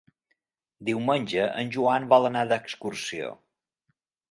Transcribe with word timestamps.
Diumenge 0.89 1.43
en 1.65 1.69
Joan 1.77 2.09
vol 2.15 2.27
anar 2.33 2.45
d'excursió. 2.55 3.31